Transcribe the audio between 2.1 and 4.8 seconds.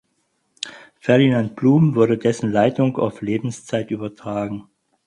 dessen Leitung auf Lebenszeit übertragen.